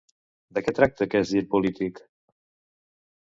[0.57, 2.01] De què tracta aquest gir polític?